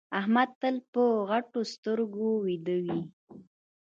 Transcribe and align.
احمد 0.19 0.49
تل 0.61 0.75
په 0.93 1.03
غټو 1.29 1.61
سترګو 1.73 2.27
ويده 2.43 2.75
وي. 2.85 2.99